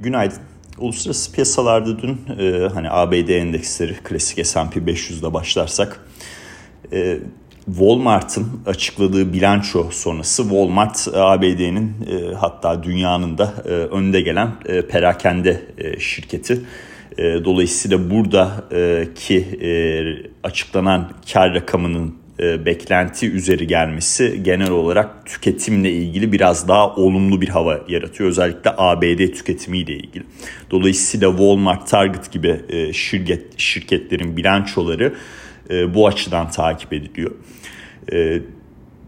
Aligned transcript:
Günaydın. 0.00 0.38
Uluslararası 0.78 1.32
piyasalarda 1.32 1.98
dün 1.98 2.20
e, 2.38 2.68
hani 2.68 2.90
ABD 2.90 3.28
endeksleri 3.28 3.94
klasik 3.94 4.46
S&P 4.46 4.80
500'de 4.80 5.34
başlarsak 5.34 6.00
e, 6.92 7.18
Walmart'ın 7.66 8.46
açıkladığı 8.66 9.32
bilanço 9.32 9.90
sonrası 9.90 10.42
Walmart 10.42 11.08
ABD'nin 11.14 11.92
e, 12.10 12.34
hatta 12.34 12.82
dünyanın 12.82 13.38
da 13.38 13.54
e, 13.64 13.68
önde 13.68 14.20
gelen 14.20 14.52
e, 14.66 14.86
perakende 14.86 15.62
e, 15.78 16.00
şirketi. 16.00 16.60
E, 17.18 17.22
dolayısıyla 17.44 18.10
buradaki 18.10 19.38
e, 19.62 19.70
açıklanan 20.42 21.10
kar 21.32 21.54
rakamının 21.54 22.23
e, 22.40 22.66
beklenti 22.66 23.30
üzeri 23.30 23.66
gelmesi 23.66 24.42
genel 24.42 24.70
olarak 24.70 25.26
tüketimle 25.26 25.92
ilgili 25.92 26.32
biraz 26.32 26.68
daha 26.68 26.94
olumlu 26.94 27.40
bir 27.40 27.48
hava 27.48 27.80
yaratıyor. 27.88 28.30
Özellikle 28.30 28.70
ABD 28.76 29.18
tüketimiyle 29.18 29.92
ilgili. 29.92 30.24
Dolayısıyla 30.70 31.30
Walmart, 31.30 31.88
Target 31.88 32.32
gibi 32.32 32.60
e, 32.68 32.92
şirket 32.92 33.58
şirketlerin 33.58 34.36
bilançoları 34.36 35.14
e, 35.70 35.94
bu 35.94 36.06
açıdan 36.06 36.50
takip 36.50 36.92
ediliyor. 36.92 37.30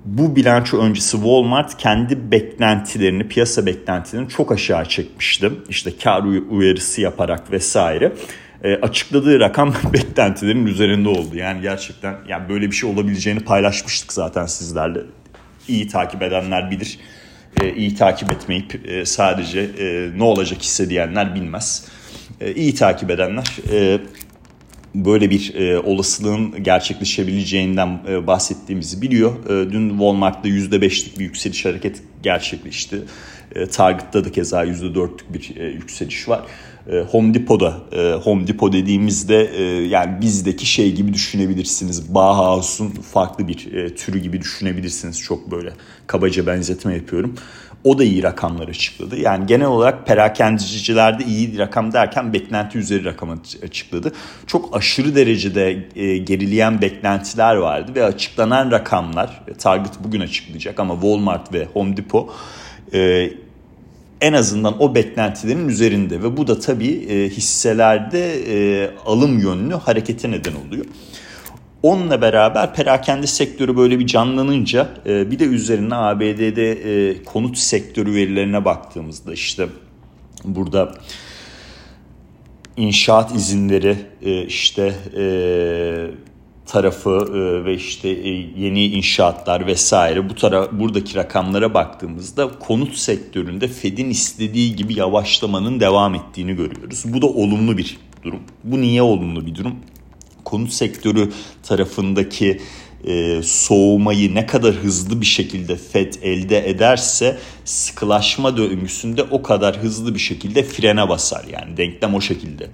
Bu 0.05 0.36
bilanço 0.36 0.78
öncesi 0.78 1.11
Walmart 1.11 1.77
kendi 1.78 2.30
beklentilerini, 2.30 3.28
piyasa 3.28 3.66
beklentilerini 3.66 4.28
çok 4.28 4.52
aşağı 4.52 4.84
çekmişti. 4.84 5.50
İşte 5.69 5.91
kar 6.02 6.22
uyarısı 6.50 7.00
yaparak 7.00 7.52
vesaire 7.52 8.12
e, 8.66 8.77
açıkladığı 8.77 9.41
rakam 9.41 9.75
beklentilerin 9.93 10.66
üzerinde 10.66 11.09
oldu. 11.09 11.37
Yani 11.37 11.62
gerçekten 11.62 12.16
yani 12.29 12.48
böyle 12.48 12.70
bir 12.70 12.77
şey 12.77 12.91
olabileceğini 12.91 13.41
paylaşmıştık 13.41 14.12
zaten 14.12 14.47
sizlerle. 14.47 15.01
İyi 15.69 15.89
takip 15.89 16.23
edenler 16.23 16.70
bilir. 16.70 16.98
E, 17.62 17.75
iyi 17.75 17.95
takip 17.95 18.33
etmeyip 18.33 18.89
e, 18.89 19.05
sadece 19.05 19.61
e, 19.61 20.19
ne 20.19 20.23
olacak 20.23 20.62
hissediyenler 20.62 21.34
bilmez. 21.34 21.89
E, 22.41 22.55
iyi 22.55 22.75
takip 22.75 23.11
edenler 23.11 23.56
böyle 24.95 25.30
bir 25.30 25.55
e, 25.55 25.78
olasılığın 25.78 26.62
gerçekleşebileceğinden 26.62 27.98
bahsettiğimizi 28.27 29.03
biliyor. 29.03 29.33
Dün 29.48 29.89
Walmart'ta 29.91 30.48
%5'lik 30.48 31.19
bir 31.19 31.25
yükseliş 31.25 31.64
hareket 31.64 32.03
gerçekleşti. 32.23 33.03
Target'ta 33.73 34.25
da 34.25 34.33
keza 34.33 34.64
%4'lük 34.64 35.34
bir 35.34 35.56
yükseliş 35.73 36.28
var. 36.28 36.42
E, 36.92 37.01
Home 37.01 37.34
Depot'da 37.34 37.77
e, 37.92 38.12
Home 38.12 38.47
Depot 38.47 38.73
dediğimizde 38.73 39.51
e, 39.56 39.62
yani 39.87 40.20
bizdeki 40.20 40.67
şey 40.67 40.92
gibi 40.92 41.15
düşünebilirsiniz. 41.15 42.15
Bauhaus'un 42.15 42.89
farklı 42.89 43.48
bir 43.48 43.56
türü 43.97 44.19
gibi 44.19 44.41
düşünebilirsiniz. 44.41 45.20
Çok 45.20 45.51
böyle 45.51 45.73
kabaca 46.07 46.47
benzetme 46.47 46.95
yapıyorum. 46.95 47.34
O 47.84 47.98
da 47.98 48.05
iyi 48.05 48.23
rakamlar 48.23 48.69
açıkladı. 48.69 49.20
Yani 49.20 49.47
genel 49.47 49.67
olarak 49.67 50.07
perakendicilerde 50.07 51.25
iyi 51.25 51.59
rakam 51.59 51.92
derken 51.92 52.33
beklenti 52.33 52.79
üzeri 52.79 53.05
rakam 53.05 53.41
açıkladı. 53.62 54.12
Çok 54.47 54.77
aşırı 54.77 55.17
derecede 55.17 55.73
gerileyen 56.19 56.81
beklentiler 56.81 57.57
vardı 57.57 57.92
ve 57.95 58.05
açıklanan 58.05 58.70
rakamlar 58.70 59.42
Target 59.59 59.92
bugün 60.05 60.20
açıklayacak 60.20 60.81
ama 60.81 60.95
Walmart 60.95 61.53
ve 61.53 61.67
Home 61.73 61.97
Depot 61.97 62.31
en 64.20 64.33
azından 64.33 64.83
o 64.83 64.95
beklentilerin 64.95 65.69
üzerinde 65.69 66.22
ve 66.22 66.36
bu 66.36 66.47
da 66.47 66.61
tabii 66.61 67.06
e, 67.09 67.28
hisselerde 67.28 68.34
e, 68.48 68.91
alım 69.06 69.39
yönlü 69.39 69.75
harekete 69.75 70.31
neden 70.31 70.53
oluyor. 70.69 70.86
Onunla 71.83 72.23
beraber 72.23 72.75
perakende 72.75 73.27
sektörü 73.27 73.77
böyle 73.77 73.98
bir 73.98 74.06
canlanınca 74.06 74.89
e, 75.06 75.31
bir 75.31 75.39
de 75.39 75.45
üzerine 75.45 75.95
ABD'de 75.95 76.73
e, 76.73 77.23
konut 77.25 77.58
sektörü 77.58 78.14
verilerine 78.14 78.64
baktığımızda 78.64 79.33
işte 79.33 79.69
burada 80.45 80.95
inşaat 82.77 83.34
izinleri 83.34 83.97
işte 84.47 84.95
tarafı 86.67 87.11
e, 87.11 87.64
ve 87.64 87.74
işte 87.74 88.08
e, 88.08 88.29
yeni 88.57 88.86
inşaatlar 88.86 89.67
vesaire 89.67 90.29
bu 90.29 90.35
taraf 90.35 90.73
buradaki 90.73 91.14
rakamlara 91.14 91.74
baktığımızda 91.74 92.48
konut 92.58 92.96
sektöründe 92.96 93.68
Fed'in 93.68 94.11
istediği 94.11 94.77
gibi 94.77 94.98
yavaşlamanın 94.98 95.80
devam 95.80 96.14
ettiğini 96.14 96.57
görüyoruz. 96.57 97.02
Bu 97.07 97.23
da 97.23 97.27
olumlu 97.27 97.79
bir 97.79 97.98
durum. 98.23 98.42
Bu 98.64 98.80
niye 98.80 99.02
olumlu 99.02 99.46
bir 99.46 99.55
durum? 99.55 99.77
Konut 100.45 100.73
sektörü 100.73 101.33
tarafındaki 101.63 102.61
e, 103.05 103.42
soğumayı 103.42 104.35
ne 104.35 104.46
kadar 104.46 104.74
hızlı 104.74 105.20
bir 105.20 105.27
şekilde 105.27 105.77
Fed 105.77 106.14
elde 106.23 106.70
ederse 106.70 107.39
sıkılaşma 107.64 108.57
döngüsünde 108.57 109.23
o 109.23 109.42
kadar 109.42 109.77
hızlı 109.77 110.14
bir 110.14 110.20
şekilde 110.20 110.63
frene 110.63 111.08
basar. 111.08 111.45
Yani 111.52 111.77
denklem 111.77 112.14
o 112.14 112.20
şekilde 112.20 112.70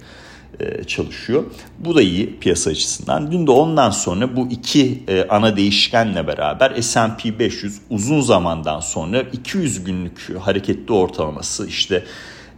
çalışıyor. 0.86 1.44
Bu 1.78 1.94
da 1.94 2.02
iyi 2.02 2.38
piyasa 2.40 2.70
açısından. 2.70 3.32
Dün 3.32 3.46
de 3.46 3.50
ondan 3.50 3.90
sonra 3.90 4.36
bu 4.36 4.48
iki 4.50 5.02
e, 5.08 5.26
ana 5.28 5.56
değişkenle 5.56 6.26
beraber 6.26 6.82
S&P 6.82 7.38
500 7.38 7.80
uzun 7.90 8.20
zamandan 8.20 8.80
sonra 8.80 9.22
200 9.22 9.84
günlük 9.84 10.36
hareketli 10.40 10.92
ortalaması 10.92 11.66
işte 11.66 12.04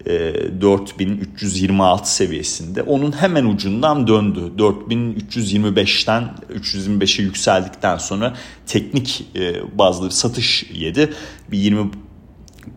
4326 0.06 2.03
e, 2.03 2.06
seviyesinde. 2.06 2.82
Onun 2.82 3.12
hemen 3.12 3.44
ucundan 3.44 4.06
döndü. 4.06 4.41
4325'ten 4.59 6.25
325'e 6.54 7.22
yükseldikten 7.22 7.97
sonra 7.97 8.34
teknik 8.66 9.26
bazlı 9.75 10.10
satış 10.10 10.66
yedi. 10.72 11.12
Bir 11.50 11.59
20 11.59 11.91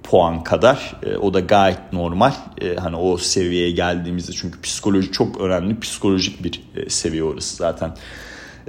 puan 0.03 0.43
kadar. 0.43 0.95
E, 1.03 1.17
o 1.17 1.33
da 1.33 1.39
gayet 1.39 1.93
normal. 1.93 2.33
E, 2.61 2.75
hani 2.75 2.95
o 2.95 3.17
seviyeye 3.17 3.71
geldiğimizde 3.71 4.31
çünkü 4.31 4.61
psikoloji 4.61 5.11
çok 5.11 5.41
önemli. 5.41 5.79
Psikolojik 5.79 6.43
bir 6.43 6.61
e, 6.75 6.89
seviye 6.89 7.23
orası 7.23 7.55
zaten. 7.55 7.95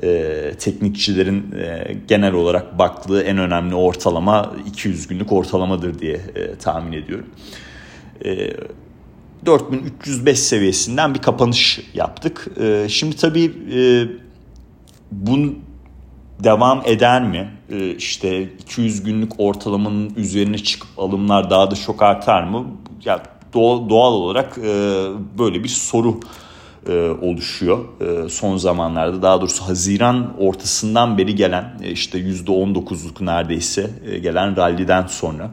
E, 0.02 0.52
teknikçilerin 0.58 1.52
e, 1.52 1.96
genel 2.08 2.32
olarak 2.32 2.78
baktığı 2.78 3.22
en 3.22 3.38
önemli 3.38 3.74
ortalama 3.74 4.54
200 4.66 5.06
günlük 5.06 5.32
ortalamadır 5.32 5.98
diye 5.98 6.20
e, 6.34 6.54
tahmin 6.54 6.92
ediyorum. 6.92 7.26
E, 8.24 8.50
4305 9.46 10.38
seviyesinden 10.38 11.14
bir 11.14 11.18
kapanış 11.18 11.80
yaptık. 11.94 12.48
E, 12.60 12.86
şimdi 12.88 13.16
tabii 13.16 13.52
e, 13.74 13.80
bunun 15.12 15.67
devam 16.44 16.82
eder 16.84 17.22
mi? 17.22 17.50
Ee, 17.70 17.90
işte 17.90 18.42
200 18.42 19.02
günlük 19.02 19.32
ortalamanın 19.38 20.12
üzerine 20.16 20.58
çıkıp 20.58 20.88
alımlar 20.98 21.50
daha 21.50 21.70
da 21.70 21.74
çok 21.74 22.02
artar 22.02 22.42
mı? 22.42 22.66
Ya 23.04 23.22
doğal, 23.54 24.12
olarak 24.12 24.58
e, 24.58 24.72
böyle 25.38 25.64
bir 25.64 25.68
soru 25.68 26.20
e, 26.88 26.92
oluşuyor 27.22 27.84
e, 28.00 28.28
son 28.28 28.56
zamanlarda. 28.56 29.22
Daha 29.22 29.40
doğrusu 29.40 29.68
Haziran 29.68 30.34
ortasından 30.38 31.18
beri 31.18 31.34
gelen 31.34 31.78
işte 31.92 32.18
%19'luk 32.18 33.24
neredeyse 33.24 33.90
gelen 34.22 34.56
ralliden 34.56 35.06
sonra. 35.06 35.50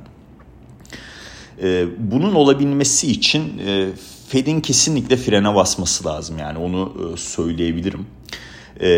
Bunun 1.97 2.35
olabilmesi 2.35 3.12
için 3.12 3.62
Fed'in 4.28 4.62
kesinlikle 4.62 5.17
frene 5.17 5.56
basması 5.56 6.06
lazım 6.06 6.38
yani 6.38 6.57
onu 6.57 6.94
söyleyebilirim. 7.17 8.06
E, 8.81 8.90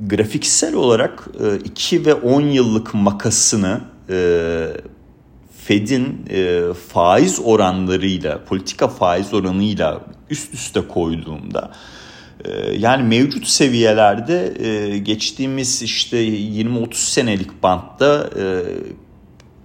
grafiksel 0.00 0.74
olarak 0.74 1.28
2 1.64 1.96
e, 1.96 2.04
ve 2.04 2.14
10 2.14 2.40
yıllık 2.40 2.94
makasını 2.94 3.80
e, 4.10 4.68
Fed'in 5.64 6.26
e, 6.30 6.62
faiz 6.88 7.40
oranlarıyla, 7.44 8.44
politika 8.44 8.88
faiz 8.88 9.34
oranıyla 9.34 10.00
üst 10.30 10.54
üste 10.54 10.80
koyduğumda 10.88 11.72
yani 12.78 13.02
mevcut 13.02 13.46
seviyelerde 13.46 14.52
geçtiğimiz 14.98 15.82
işte 15.82 16.28
20-30 16.28 16.94
senelik 16.94 17.62
bantta 17.62 18.30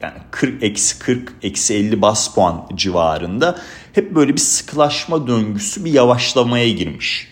yani 0.02 0.14
40 0.32 0.64
eksi 0.64 1.00
40 1.00 1.34
eksi 1.44 1.74
50 1.74 2.02
bas 2.02 2.36
puan 2.36 2.68
civarında 2.76 3.60
hep 3.94 4.16
böyle 4.16 4.34
bir 4.34 4.40
sıkılaşma 4.40 5.28
döngüsü 5.28 5.86
bir 5.86 5.92
yavaşlamaya 5.92 6.70
girmiş. 6.70 7.31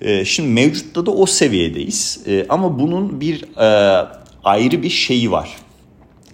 Ee, 0.00 0.24
şimdi 0.24 0.48
mevcutta 0.48 1.06
da 1.06 1.10
o 1.10 1.26
seviyedeyiz. 1.26 2.20
Ee, 2.26 2.46
ama 2.48 2.78
bunun 2.78 3.20
bir 3.20 3.42
e, 3.56 4.06
ayrı 4.44 4.82
bir 4.82 4.90
şeyi 4.90 5.30
var. 5.30 5.56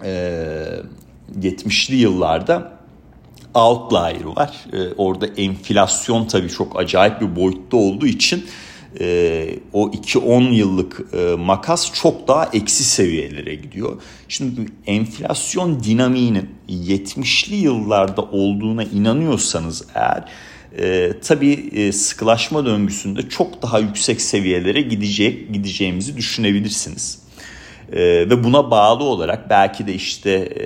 70'li 0.01 1.95
ee, 1.95 1.99
yıllarda 1.99 2.71
outlier 3.53 4.25
var. 4.25 4.65
orada 4.97 5.27
enflasyon 5.27 6.25
tabii 6.25 6.49
çok 6.49 6.79
acayip 6.79 7.21
bir 7.21 7.35
boyutta 7.35 7.77
olduğu 7.77 8.07
için 8.07 8.45
e, 8.99 9.59
o 9.73 9.89
2-10 9.89 10.53
yıllık 10.53 11.01
e, 11.13 11.35
makas 11.35 11.93
çok 11.93 12.27
daha 12.27 12.49
eksi 12.53 12.83
seviyelere 12.83 13.55
gidiyor. 13.55 14.01
Şimdi 14.27 14.61
enflasyon 14.87 15.83
dinamiğinin 15.83 16.49
70'li 16.69 17.55
yıllarda 17.55 18.21
olduğuna 18.21 18.83
inanıyorsanız 18.83 19.83
eğer 19.95 20.23
e, 20.79 21.13
tabii 21.23 21.69
e, 21.75 21.91
sıkılaşma 21.91 22.65
döngüsünde 22.65 23.29
çok 23.29 23.61
daha 23.61 23.79
yüksek 23.79 24.21
seviyelere 24.21 24.81
gidecek 24.81 25.53
gideceğimizi 25.53 26.17
düşünebilirsiniz. 26.17 27.19
E, 27.91 27.99
ve 28.01 28.43
buna 28.43 28.71
bağlı 28.71 29.03
olarak 29.03 29.49
belki 29.49 29.87
de 29.87 29.93
işte 29.93 30.31
e, 30.31 30.65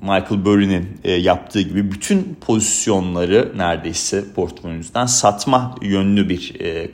Michael 0.00 0.44
Burry'nin 0.44 0.98
e, 1.04 1.12
yaptığı 1.12 1.60
gibi 1.60 1.92
bütün 1.92 2.38
pozisyonları 2.40 3.52
neredeyse 3.56 4.24
portföyünüzden 4.34 5.06
satma 5.06 5.74
yönlü 5.82 6.28
bir 6.28 6.60
e, 6.60 6.90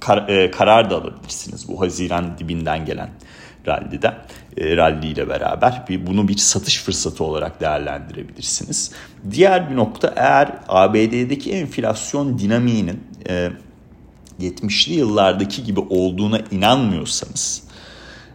kar, 0.00 0.28
e, 0.28 0.50
karar 0.50 0.90
da 0.90 0.96
alabilirsiniz 0.96 1.68
bu 1.68 1.80
Haziran 1.80 2.38
dibinden 2.38 2.84
gelen 2.84 3.10
rallide 3.66 4.14
e, 4.56 4.76
rally 4.76 5.10
ile 5.10 5.28
beraber 5.28 5.84
bir, 5.88 6.06
bunu 6.06 6.28
bir 6.28 6.36
satış 6.36 6.82
fırsatı 6.82 7.24
olarak 7.24 7.60
değerlendirebilirsiniz. 7.60 8.92
Diğer 9.30 9.70
bir 9.70 9.76
nokta 9.76 10.12
eğer 10.16 10.52
ABD'deki 10.68 11.52
enflasyon 11.52 12.38
dinamiğinin 12.38 13.00
e, 13.28 13.50
70'li 14.40 14.94
yıllardaki 14.94 15.64
gibi 15.64 15.80
olduğuna 15.80 16.40
inanmıyorsanız 16.50 17.62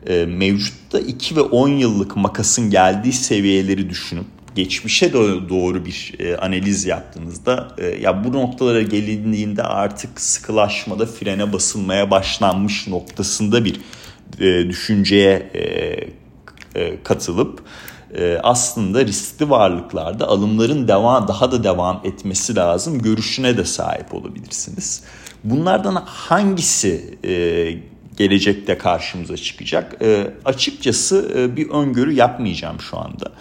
e, 0.07 0.25
mevcutta 0.25 0.99
2 0.99 1.35
ve 1.35 1.41
10 1.41 1.69
yıllık 1.69 2.15
makasın 2.15 2.69
geldiği 2.69 3.13
seviyeleri 3.13 3.89
düşünüp 3.89 4.25
geçmişe 4.55 5.13
doğru 5.49 5.85
bir 5.85 6.13
e, 6.19 6.37
analiz 6.37 6.85
yaptığınızda 6.85 7.67
e, 7.77 7.85
ya 7.85 8.23
bu 8.23 8.33
noktalara 8.33 8.81
gelindiğinde 8.81 9.63
artık 9.63 10.21
sıkılaşmada 10.21 11.05
frene 11.05 11.53
basılmaya 11.53 12.11
başlanmış 12.11 12.87
noktasında 12.87 13.65
bir 13.65 13.81
e, 14.39 14.69
düşünceye 14.69 15.33
e, 15.53 15.61
e, 16.79 17.03
katılıp 17.03 17.63
e, 18.17 18.39
aslında 18.43 19.05
riskli 19.05 19.49
varlıklarda 19.49 20.27
alımların 20.27 20.87
devam 20.87 21.27
daha 21.27 21.51
da 21.51 21.63
devam 21.63 22.01
etmesi 22.03 22.55
lazım 22.55 23.01
görüşüne 23.01 23.57
de 23.57 23.65
sahip 23.65 24.13
olabilirsiniz. 24.13 25.03
Bunlardan 25.43 26.03
hangisi 26.05 27.17
e, 27.23 27.33
gelecekte 28.17 28.77
karşımıza 28.77 29.37
çıkacak? 29.37 29.97
E, 30.01 30.27
açıkçası 30.45 31.49
bir 31.57 31.69
öngörü 31.69 32.13
yapmayacağım 32.13 32.79
şu 32.79 32.97
anda. 32.97 33.31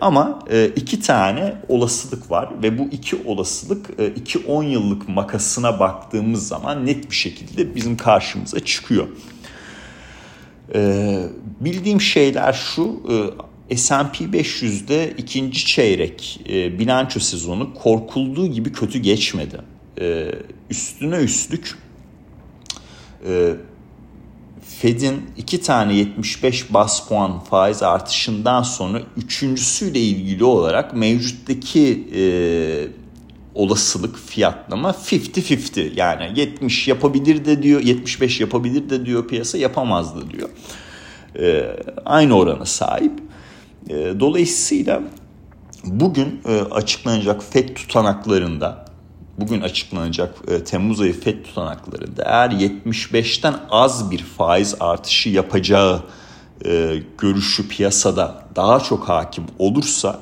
Ama 0.00 0.38
iki 0.76 1.00
tane 1.00 1.54
olasılık 1.68 2.30
var 2.30 2.48
ve 2.62 2.78
bu 2.78 2.88
iki 2.92 3.16
olasılık 3.24 3.86
iki 4.16 4.38
on 4.38 4.62
yıllık 4.62 5.08
makasına 5.08 5.80
baktığımız 5.80 6.48
zaman 6.48 6.86
net 6.86 7.10
bir 7.10 7.16
şekilde 7.16 7.74
bizim 7.74 7.96
karşımıza 7.96 8.60
çıkıyor. 8.60 9.06
E, 10.74 11.22
bildiğim 11.60 12.00
şeyler 12.00 12.52
şu... 12.52 13.02
E, 13.10 13.48
S&P 13.76 14.24
500'de 14.24 15.14
ikinci 15.18 15.66
çeyrek 15.66 16.40
e, 16.48 16.78
bilanço 16.78 17.20
sezonu 17.20 17.74
korkulduğu 17.74 18.46
gibi 18.46 18.72
kötü 18.72 18.98
geçmedi. 18.98 19.60
E, 20.00 20.32
üstüne 20.70 21.16
üstlük 21.16 21.78
e, 23.26 23.54
Fed'in 24.62 25.22
iki 25.36 25.60
tane 25.60 25.94
75 25.94 26.74
bas 26.74 27.08
puan 27.08 27.40
faiz 27.40 27.82
artışından 27.82 28.62
sonra 28.62 29.02
üçüncüsüyle 29.16 30.00
ilgili 30.00 30.44
olarak 30.44 30.96
mevcuttaki 30.96 32.08
olasılık 33.54 34.18
fiyatlama 34.18 34.90
50-50 34.90 36.00
yani 36.00 36.40
70 36.40 36.88
yapabilir 36.88 37.44
de 37.44 37.62
diyor 37.62 37.80
75 37.80 38.40
yapabilir 38.40 38.90
de 38.90 39.06
diyor 39.06 39.28
piyasa 39.28 39.58
yapamaz 39.58 40.16
da 40.16 40.30
diyor. 40.30 40.48
E, 41.38 41.76
aynı 42.04 42.36
orana 42.36 42.64
sahip. 42.64 43.12
E, 43.88 43.94
dolayısıyla 44.20 45.02
bugün 45.84 46.40
e, 46.48 46.60
açıklanacak 46.60 47.44
FED 47.44 47.68
tutanaklarında 47.68 48.84
bugün 49.38 49.60
açıklanacak 49.60 50.34
e, 50.48 50.64
Temmuz 50.64 51.00
ayı 51.00 51.20
FED 51.20 51.44
tutanaklarında 51.44 52.22
eğer 52.22 52.50
75'ten 52.50 53.54
az 53.70 54.10
bir 54.10 54.18
faiz 54.18 54.74
artışı 54.80 55.28
yapacağı 55.28 56.02
e, 56.64 57.02
görüşü 57.18 57.68
piyasada 57.68 58.44
daha 58.56 58.80
çok 58.80 59.08
hakim 59.08 59.44
olursa 59.58 60.20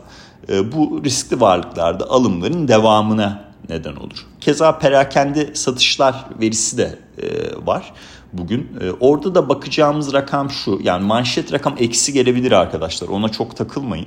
bu 0.48 1.04
riskli 1.04 1.40
varlıklarda 1.40 2.10
alımların 2.10 2.68
devamına 2.68 3.46
neden 3.68 3.96
olur. 3.96 4.26
Keza 4.40 4.78
perakende 4.78 5.54
satışlar 5.54 6.24
verisi 6.40 6.78
de 6.78 6.98
e, 7.18 7.26
var 7.66 7.92
bugün. 8.32 8.70
E, 8.80 8.90
orada 8.90 9.34
da 9.34 9.48
bakacağımız 9.48 10.12
rakam 10.12 10.50
şu. 10.50 10.80
Yani 10.82 11.06
manşet 11.06 11.52
rakam 11.52 11.74
eksi 11.78 12.12
gelebilir 12.12 12.52
arkadaşlar. 12.52 13.08
Ona 13.08 13.28
çok 13.28 13.56
takılmayın. 13.56 14.06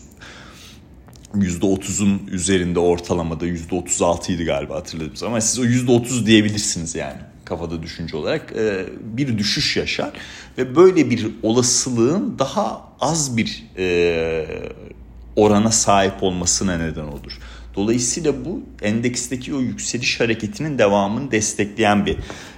%30'un 1.34 2.26
üzerinde 2.30 2.78
ortalamada 2.78 3.46
%36 3.46 4.32
idi 4.32 4.44
galiba 4.44 4.74
hatırladığım. 4.74 5.28
Ama 5.28 5.40
siz 5.40 5.58
o 5.58 5.64
%30 5.64 6.26
diyebilirsiniz 6.26 6.94
yani 6.94 7.18
kafada 7.44 7.82
düşünce 7.82 8.16
olarak 8.16 8.52
e, 8.56 8.86
bir 9.00 9.38
düşüş 9.38 9.76
yaşar 9.76 10.10
ve 10.58 10.76
böyle 10.76 11.10
bir 11.10 11.26
olasılığın 11.42 12.38
daha 12.38 12.82
az 13.00 13.36
bir 13.36 13.64
e, 13.78 14.46
orana 15.36 15.70
sahip 15.70 16.22
olmasına 16.22 16.78
neden 16.78 17.04
olur. 17.04 17.38
Dolayısıyla 17.74 18.44
bu 18.44 18.62
endeksteki 18.82 19.54
o 19.54 19.60
yükseliş 19.60 20.20
hareketinin 20.20 20.78
devamını 20.78 21.30
destekleyen 21.30 22.06
bir 22.06 22.16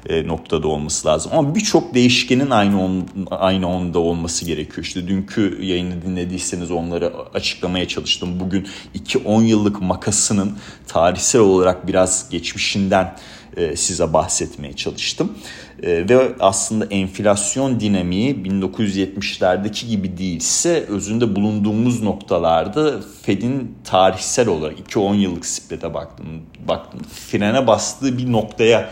e, 0.08 0.26
noktada 0.26 0.68
olması 0.68 1.08
lazım. 1.08 1.32
Ama 1.34 1.54
birçok 1.54 1.94
değişkenin 1.94 2.50
aynı 2.50 2.84
on, 2.84 3.08
aynı 3.30 3.68
onda 3.68 3.98
olması 3.98 4.44
gerekiyor. 4.44 4.84
İşte 4.84 5.08
dünkü 5.08 5.58
yayını 5.62 6.02
dinlediyseniz 6.02 6.70
onları 6.70 7.12
açıklamaya 7.34 7.88
çalıştım. 7.88 8.40
Bugün 8.40 8.66
2-10 8.94 9.42
yıllık 9.42 9.82
makasının 9.82 10.58
tarihsel 10.86 11.40
olarak 11.40 11.88
biraz 11.88 12.30
geçmişinden 12.30 13.16
e, 13.56 13.76
size 13.76 14.12
bahsetmeye 14.12 14.72
çalıştım. 14.72 15.38
E, 15.82 16.08
ve 16.08 16.32
aslında 16.40 16.84
enflasyon 16.84 17.80
dinamiği 17.80 18.34
1970'lerdeki 18.34 19.88
gibi 19.88 20.18
değilse 20.18 20.84
özünde 20.88 21.36
bulunduğumuz 21.36 22.02
noktalarda 22.02 23.00
Fed'in 23.22 23.74
tarihsel 23.84 24.48
olarak 24.48 24.78
2-10 24.78 25.16
yıllık 25.16 25.46
split'e 25.46 25.94
baktım, 25.94 26.26
baktım 26.68 27.00
frene 27.14 27.66
bastığı 27.66 28.18
bir 28.18 28.32
noktaya 28.32 28.90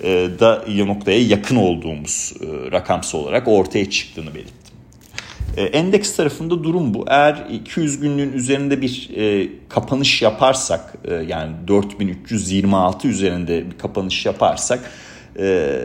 e, 0.00 0.28
da 0.40 0.64
noktaya 0.68 1.22
yakın 1.22 1.56
olduğumuz 1.56 2.32
rakamsal 2.72 3.18
olarak 3.18 3.48
ortaya 3.48 3.90
çıktığını 3.90 4.34
belirttim. 4.34 4.65
Endeks 5.60 6.16
tarafında 6.16 6.64
durum 6.64 6.94
bu. 6.94 7.04
Eğer 7.08 7.46
200 7.52 8.00
günlüğün 8.00 8.32
üzerinde 8.32 8.80
bir 8.80 9.10
e, 9.16 9.48
kapanış 9.68 10.22
yaparsak 10.22 10.94
e, 11.04 11.14
yani 11.14 11.52
4326 11.68 13.08
üzerinde 13.08 13.70
bir 13.70 13.78
kapanış 13.78 14.26
yaparsak 14.26 14.90
e, 15.38 15.82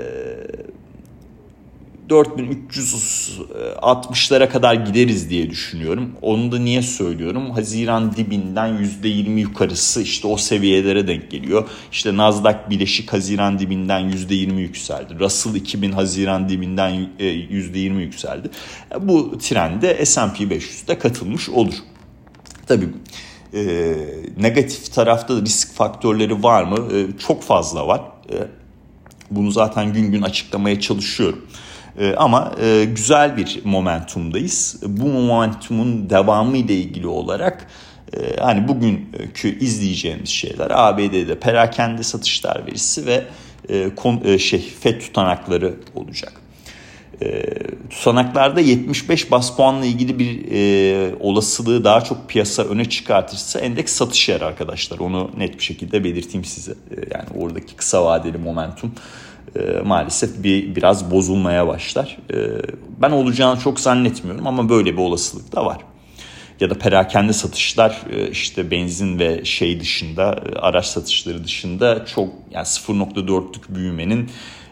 4360'lara 2.12 4.50
kadar 4.50 4.74
gideriz 4.74 5.30
diye 5.30 5.50
düşünüyorum. 5.50 6.12
Onu 6.22 6.52
da 6.52 6.60
niye 6.60 6.82
söylüyorum? 6.82 7.52
Haziran 7.52 8.16
dibinden 8.16 8.90
%20 9.04 9.40
yukarısı 9.40 10.02
işte 10.02 10.28
o 10.28 10.38
seviyelere 10.38 11.08
denk 11.08 11.32
geliyor. 11.32 11.70
İşte 11.92 12.18
Nasdaq 12.18 12.56
bileşik 12.70 13.14
Haziran 13.14 13.60
dibinden 13.60 14.12
%20 14.12 14.60
yükseldi. 14.60 15.20
Russell 15.20 15.56
2000 15.56 15.92
Haziran 15.92 16.50
dibinden 16.50 17.08
%20 17.20 18.00
e, 18.00 18.02
yükseldi. 18.02 18.50
Bu 19.00 19.38
trende 19.38 20.06
S&P 20.06 20.44
500'de 20.44 21.00
katılmış 21.00 21.50
olur. 21.50 21.74
Tabii 22.68 22.90
e, 23.54 23.94
negatif 24.38 24.94
tarafta 24.94 25.38
da 25.38 25.42
risk 25.42 25.74
faktörleri 25.74 26.44
var 26.44 26.64
mı? 26.64 26.94
E, 26.94 27.08
çok 27.28 27.44
fazla 27.44 27.88
var. 27.88 28.02
E, 28.30 28.36
bunu 29.32 29.52
zaten 29.52 29.94
gün 29.94 30.12
gün 30.12 30.22
açıklamaya 30.22 30.80
çalışıyorum. 30.80 31.46
E, 32.00 32.16
ama 32.16 32.56
e, 32.62 32.86
güzel 32.86 33.38
bir 33.38 33.60
momentumdayız. 33.64 34.82
Bu 34.88 35.06
momentumun 35.06 36.10
devamı 36.10 36.58
ile 36.58 36.76
ilgili 36.76 37.08
olarak 37.08 37.68
e, 38.18 38.36
hani 38.40 38.68
bugünkü 38.68 39.60
izleyeceğimiz 39.60 40.30
şeyler 40.30 40.72
ABD'de 40.74 41.40
perakende 41.40 42.04
satışlar 42.04 42.68
verisi 42.68 43.06
ve 43.06 43.24
e, 43.70 43.92
e, 44.24 44.40
şey 44.40 44.60
FED 44.60 45.02
tutanakları 45.02 45.76
olacak. 45.96 46.34
E, 47.22 47.44
tutanaklarda 47.90 48.62
75 48.62 49.32
bas 49.32 49.56
puanla 49.56 49.86
ilgili 49.86 50.20
bir 50.20 50.52
e, 50.52 51.16
olasılığı 51.20 51.84
daha 51.84 52.02
çok 52.02 52.30
piyasa 52.30 52.64
öne 52.64 52.86
çıkartırsa 52.86 53.60
endeks 53.60 53.94
satış 53.94 54.30
yer 54.30 54.42
arkadaşlar. 54.42 55.00
Onu 55.00 55.32
net 55.38 55.58
bir 55.58 55.64
şekilde 55.64 56.04
belirteyim 56.04 56.46
size. 56.46 56.72
E, 56.72 56.96
yani 57.14 57.44
oradaki 57.44 57.76
kısa 57.76 58.06
vadeli 58.06 58.38
momentum 58.38 58.92
e, 59.56 59.82
maalesef 59.86 60.44
bir 60.44 60.76
biraz 60.76 61.12
bozulmaya 61.12 61.68
başlar. 61.68 62.18
E, 62.34 62.38
ben 63.02 63.12
olacağını 63.12 63.60
çok 63.60 63.80
zannetmiyorum 63.80 64.48
ama 64.48 64.70
böyle 64.70 64.94
bir 64.94 65.02
olasılık 65.02 65.56
da 65.56 65.66
var. 65.66 65.78
Ya 66.60 66.70
da 66.70 66.74
perakende 66.78 67.34
satışlar 67.34 68.02
e, 68.12 68.30
işte 68.30 68.72
benzin 68.72 69.20
ve 69.20 69.46
şey 69.46 69.80
dışında 69.80 70.44
e, 70.46 70.60
araç 70.60 70.86
satışları 70.86 71.44
dışında 71.44 72.06
çok 72.06 72.30
yani 72.52 72.66
0.4'lük 72.66 73.76
büyümenin 73.76 74.30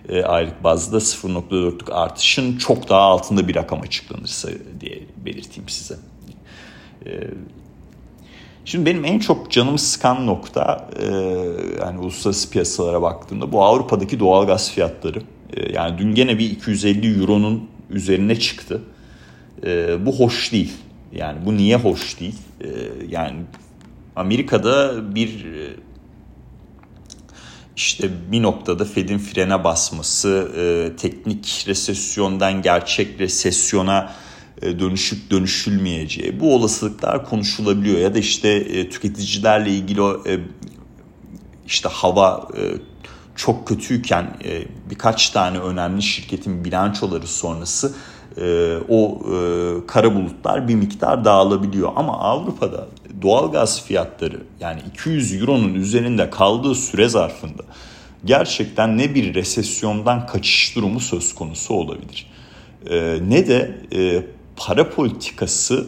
e, 0.09 0.23
aylık 0.23 0.63
bazda 0.63 0.97
0.4'lük 0.97 1.93
artışın 1.93 2.57
çok 2.57 2.89
daha 2.89 3.01
altında 3.01 3.47
bir 3.47 3.55
rakam 3.55 3.81
açıklanırsa 3.81 4.49
diye 4.81 5.03
belirteyim 5.25 5.69
size. 5.69 5.95
E, 7.05 7.09
şimdi 8.65 8.85
benim 8.85 9.05
en 9.05 9.19
çok 9.19 9.51
canımı 9.51 9.79
sıkan 9.79 10.27
nokta 10.27 10.89
e, 10.99 11.05
yani 11.81 11.99
uluslararası 11.99 12.49
piyasalara 12.49 13.01
baktığımda 13.01 13.51
bu 13.51 13.63
Avrupa'daki 13.63 14.19
doğal 14.19 14.47
gaz 14.47 14.71
fiyatları. 14.71 15.21
E, 15.53 15.71
yani 15.71 15.97
dün 15.97 16.15
gene 16.15 16.39
bir 16.39 16.51
250 16.51 17.19
euronun 17.19 17.69
üzerine 17.89 18.39
çıktı. 18.39 18.81
E, 19.65 20.05
bu 20.05 20.19
hoş 20.19 20.51
değil. 20.51 20.73
Yani 21.13 21.45
bu 21.45 21.57
niye 21.57 21.77
hoş 21.77 22.19
değil? 22.19 22.37
E, 22.61 22.67
yani 23.09 23.35
Amerika'da 24.15 25.15
bir 25.15 25.45
e, 25.45 25.75
işte 27.75 28.09
bir 28.31 28.41
noktada 28.41 28.85
Fed'in 28.85 29.17
frene 29.17 29.63
basması, 29.63 30.51
e, 30.57 30.95
teknik 30.95 31.65
resesyondan 31.67 32.61
gerçek 32.61 33.19
resesyona 33.19 34.13
dönüşüp 34.61 35.31
dönüşülmeyeceği 35.31 36.39
bu 36.39 36.55
olasılıklar 36.55 37.25
konuşulabiliyor 37.25 37.99
ya 37.99 38.15
da 38.15 38.19
işte 38.19 38.49
e, 38.49 38.89
tüketicilerle 38.89 39.69
ilgili 39.69 40.01
e, 40.01 40.39
işte 41.67 41.89
hava 41.89 42.47
e, 42.57 42.61
çok 43.35 43.67
kötüyken 43.67 44.37
e, 44.43 44.63
birkaç 44.89 45.29
tane 45.29 45.59
önemli 45.59 46.01
şirketin 46.01 46.65
bilançoları 46.65 47.27
sonrası 47.27 47.95
e, 48.37 48.77
o 48.89 49.19
e, 49.25 49.35
kara 49.87 50.15
bulutlar 50.15 50.67
bir 50.67 50.75
miktar 50.75 51.25
dağılabiliyor. 51.25 51.91
Ama 51.95 52.19
Avrupa'da 52.19 52.87
doğal 53.21 53.51
gaz 53.51 53.85
fiyatları 53.85 54.41
yani 54.59 54.81
200 54.93 55.41
euronun 55.41 55.73
üzerinde 55.73 56.29
kaldığı 56.29 56.75
süre 56.75 57.09
zarfında 57.09 57.63
gerçekten 58.25 58.97
ne 58.97 59.15
bir 59.15 59.33
resesyondan 59.33 60.27
kaçış 60.27 60.75
durumu 60.75 60.99
söz 60.99 61.35
konusu 61.35 61.73
olabilir. 61.73 62.31
E, 62.89 63.19
ne 63.27 63.47
de 63.47 63.81
e, 63.93 64.23
para 64.59 64.89
politikası 64.89 65.87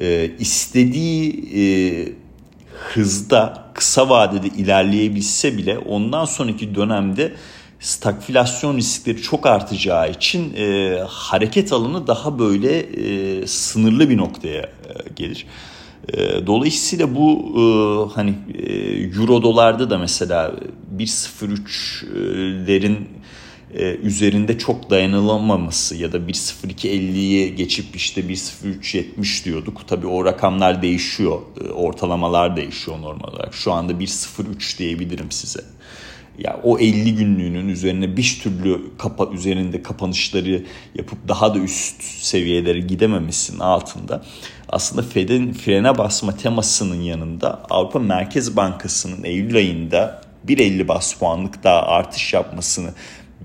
e, 0.00 0.30
istediği 0.38 1.50
e, 1.56 1.62
hızda 2.72 3.64
kısa 3.74 4.08
vadede 4.08 4.46
ilerleyebilse 4.46 5.56
bile 5.56 5.78
ondan 5.78 6.24
sonraki 6.24 6.74
dönemde 6.74 7.34
stagflasyon 7.80 8.76
riskleri 8.76 9.22
çok 9.22 9.46
artacağı 9.46 10.10
için 10.10 10.54
e, 10.56 10.98
hareket 11.08 11.72
alanı 11.72 12.06
daha 12.06 12.38
böyle 12.38 12.78
e, 12.78 13.46
sınırlı 13.46 14.10
bir 14.10 14.16
noktaya 14.16 14.62
e, 14.62 14.68
gelir. 15.16 15.46
E, 16.08 16.46
dolayısıyla 16.46 17.14
bu 17.14 17.52
e, 17.56 17.62
hani 18.14 18.34
e, 18.54 18.72
euro 19.02 19.42
dolarda 19.42 19.90
da 19.90 19.98
mesela 19.98 20.54
1.03'lerin 20.98 22.96
e, 23.74 23.96
üzerinde 23.96 24.58
çok 24.58 24.90
dayanılamaması 24.90 25.96
ya 25.96 26.12
da 26.12 26.16
1.02.50'yi 26.16 27.54
geçip 27.54 27.96
işte 27.96 28.20
1.03.70 28.20 29.44
diyorduk. 29.44 29.88
Tabii 29.88 30.06
o 30.06 30.24
rakamlar 30.24 30.82
değişiyor. 30.82 31.40
E, 31.64 31.68
ortalamalar 31.68 32.56
değişiyor 32.56 33.00
normal 33.00 33.28
olarak. 33.28 33.54
Şu 33.54 33.72
anda 33.72 33.92
1.03 33.92 34.78
diyebilirim 34.78 35.30
size 35.30 35.60
ya 36.38 36.60
o 36.62 36.78
50 36.78 37.14
günlüğünün 37.14 37.68
üzerine 37.68 38.16
bir 38.16 38.40
türlü 38.42 38.80
kapa 38.98 39.26
üzerinde 39.32 39.82
kapanışları 39.82 40.64
yapıp 40.94 41.28
daha 41.28 41.54
da 41.54 41.58
üst 41.58 42.02
seviyelere 42.02 42.80
gidememesinin 42.80 43.58
altında 43.58 44.24
aslında 44.68 45.02
Fed'in 45.02 45.52
frene 45.52 45.98
basma 45.98 46.36
temasının 46.36 47.02
yanında 47.02 47.62
Avrupa 47.70 47.98
Merkez 47.98 48.56
Bankası'nın 48.56 49.24
Eylül 49.24 49.56
ayında 49.56 50.24
1.50 50.46 50.88
bas 50.88 51.14
puanlık 51.14 51.64
daha 51.64 51.82
artış 51.82 52.32
yapmasını 52.32 52.90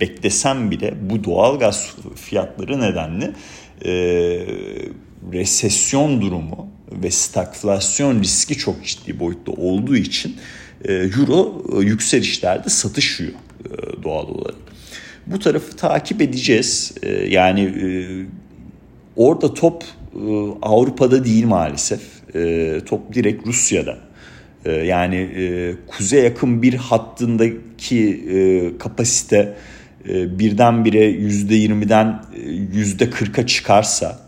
beklesem 0.01 0.71
bile 0.71 0.93
bu 1.01 1.23
doğal 1.23 1.59
gaz 1.59 1.95
fiyatları 2.15 2.81
nedenle 2.81 3.31
e, 3.85 3.91
resesyon 5.33 6.21
durumu 6.21 6.67
ve 6.91 7.11
stagflasyon 7.11 8.21
riski 8.21 8.57
çok 8.57 8.85
ciddi 8.85 9.19
boyutta 9.19 9.51
olduğu 9.51 9.95
için 9.95 10.35
e, 10.85 10.93
euro 10.93 11.63
e, 11.73 11.85
yükselişlerde 11.85 12.69
satışıyor 12.69 13.31
e, 13.31 14.03
doğal 14.03 14.27
olarak. 14.27 14.55
Bu 15.27 15.39
tarafı 15.39 15.75
takip 15.75 16.21
edeceğiz. 16.21 16.93
Yani 17.27 17.73
orada 19.15 19.53
top 19.53 19.83
Avrupa'da 20.61 21.25
değil 21.25 21.45
maalesef. 21.45 22.01
Top 22.85 23.13
direkt 23.13 23.47
Rusya'da. 23.47 23.97
Yani 24.71 25.29
kuzeye 25.87 26.23
yakın 26.23 26.61
bir 26.61 26.73
hattındaki 26.73 28.23
kapasite 28.79 29.55
birdenbire 30.05 31.11
%20'den 31.11 32.23
%40'a 32.73 33.47
çıkarsa 33.47 34.19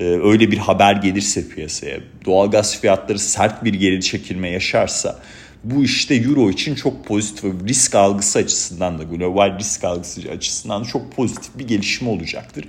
öyle 0.00 0.50
bir 0.50 0.58
haber 0.58 0.92
gelirse 0.92 1.48
piyasaya 1.48 1.98
doğalgaz 2.26 2.80
fiyatları 2.80 3.18
sert 3.18 3.64
bir 3.64 3.74
geri 3.74 4.00
çekilme 4.00 4.50
yaşarsa 4.50 5.18
bu 5.64 5.84
işte 5.84 6.14
euro 6.14 6.50
için 6.50 6.74
çok 6.74 7.04
pozitif 7.04 7.44
risk 7.68 7.94
algısı 7.94 8.38
açısından 8.38 8.98
da 8.98 9.02
global 9.02 9.58
risk 9.58 9.84
algısı 9.84 10.20
açısından 10.30 10.84
da 10.84 10.88
çok 10.88 11.12
pozitif 11.12 11.58
bir 11.58 11.68
gelişme 11.68 12.08
olacaktır. 12.08 12.64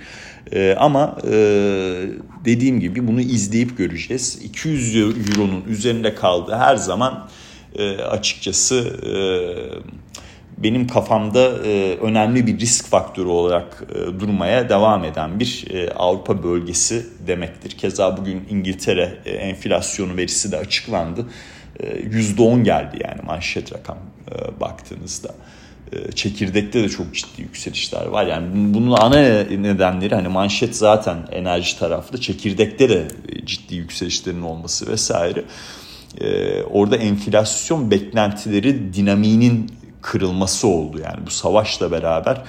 Ee, 0.52 0.74
ama 0.78 1.18
e, 1.24 1.32
dediğim 2.44 2.80
gibi 2.80 3.06
bunu 3.06 3.20
izleyip 3.20 3.78
göreceğiz. 3.78 4.38
200 4.44 4.96
euronun 4.96 5.64
üzerinde 5.68 6.14
kaldığı 6.14 6.56
her 6.56 6.76
zaman 6.76 7.28
e, 7.74 7.96
açıkçası 7.96 8.76
e, 9.06 9.12
benim 10.62 10.86
kafamda 10.86 11.66
e, 11.66 11.96
önemli 11.96 12.46
bir 12.46 12.60
risk 12.60 12.86
faktörü 12.86 13.28
olarak 13.28 13.82
e, 13.94 14.20
durmaya 14.20 14.68
devam 14.68 15.04
eden 15.04 15.40
bir 15.40 15.66
e, 15.70 15.90
Avrupa 15.90 16.42
bölgesi 16.42 17.06
demektir. 17.26 17.70
Keza 17.70 18.16
bugün 18.16 18.46
İngiltere 18.50 19.18
e, 19.24 19.30
enflasyonu 19.30 20.16
verisi 20.16 20.52
de 20.52 20.56
açıklandı. 20.56 21.26
%10 21.80 22.62
geldi 22.62 22.98
yani 23.04 23.22
manşet 23.26 23.72
rakam 23.72 23.98
e, 24.30 24.60
baktığınızda. 24.60 25.34
E, 25.92 26.12
çekirdekte 26.12 26.82
de 26.82 26.88
çok 26.88 27.14
ciddi 27.14 27.42
yükselişler 27.42 28.06
var. 28.06 28.26
Yani 28.26 28.74
bunun 28.74 28.92
ana 28.92 29.20
nedenleri 29.42 30.14
hani 30.14 30.28
manşet 30.28 30.76
zaten 30.76 31.18
enerji 31.32 31.78
taraflı. 31.78 32.20
Çekirdekte 32.20 32.88
de 32.88 33.08
ciddi 33.44 33.74
yükselişlerin 33.74 34.42
olması 34.42 34.86
vesaire. 34.92 35.44
E, 36.20 36.62
orada 36.62 36.96
enflasyon 36.96 37.90
beklentileri 37.90 38.94
dinamiğinin 38.94 39.70
kırılması 40.02 40.68
oldu. 40.68 41.00
Yani 41.04 41.26
bu 41.26 41.30
savaşla 41.30 41.90
beraber 41.90 42.42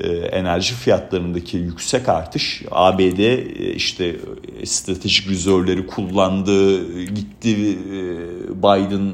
e, 0.00 0.08
enerji 0.08 0.74
fiyatlarındaki 0.74 1.56
yüksek 1.56 2.08
artış 2.08 2.62
ABD 2.70 3.18
e, 3.18 3.74
işte 3.74 4.16
stratejik 4.64 5.28
rezervleri 5.28 5.86
kullandı 5.86 6.82
gitti 7.04 7.50
e, 7.50 8.02
Biden 8.62 9.12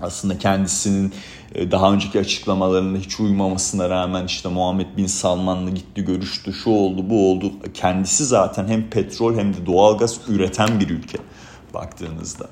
aslında 0.00 0.38
kendisinin 0.38 1.12
daha 1.54 1.92
önceki 1.92 2.20
açıklamalarına 2.20 2.98
hiç 2.98 3.20
uymamasına 3.20 3.90
rağmen 3.90 4.26
işte 4.26 4.48
Muhammed 4.48 4.96
Bin 4.96 5.06
Salman'la 5.06 5.70
gitti 5.70 6.04
görüştü 6.04 6.52
şu 6.52 6.70
oldu 6.70 7.10
bu 7.10 7.30
oldu 7.30 7.52
kendisi 7.74 8.24
zaten 8.24 8.68
hem 8.68 8.90
petrol 8.90 9.36
hem 9.36 9.54
de 9.54 9.66
doğalgaz 9.66 10.20
üreten 10.28 10.80
bir 10.80 10.88
ülke 10.88 11.18
baktığınızda. 11.74 12.48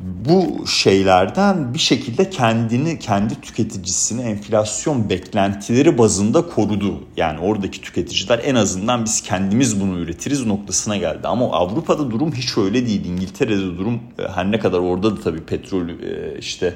Bu 0.00 0.66
şeylerden 0.66 1.74
bir 1.74 1.78
şekilde 1.78 2.30
kendini, 2.30 2.98
kendi 2.98 3.40
tüketicisini 3.40 4.22
enflasyon 4.22 5.10
beklentileri 5.10 5.98
bazında 5.98 6.46
korudu. 6.46 7.04
Yani 7.16 7.40
oradaki 7.40 7.80
tüketiciler 7.80 8.40
en 8.44 8.54
azından 8.54 9.04
biz 9.04 9.22
kendimiz 9.22 9.80
bunu 9.80 9.98
üretiriz 9.98 10.46
noktasına 10.46 10.96
geldi. 10.96 11.28
Ama 11.28 11.52
Avrupa'da 11.52 12.10
durum 12.10 12.32
hiç 12.32 12.58
öyle 12.58 12.86
değil. 12.86 13.04
İngiltere'de 13.04 13.78
durum 13.78 14.00
e, 14.18 14.28
her 14.28 14.50
ne 14.52 14.58
kadar 14.58 14.78
orada 14.78 15.16
da 15.16 15.20
tabii 15.20 15.42
petrol 15.42 15.88
e, 15.88 16.38
işte 16.38 16.74